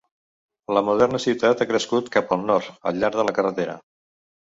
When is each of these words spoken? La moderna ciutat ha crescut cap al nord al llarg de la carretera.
La 0.77 0.81
moderna 0.85 1.19
ciutat 1.25 1.61
ha 1.61 1.67
crescut 1.71 2.09
cap 2.15 2.33
al 2.37 2.41
nord 2.47 2.71
al 2.93 2.97
llarg 3.03 3.19
de 3.21 3.27
la 3.29 3.35
carretera. 3.37 3.77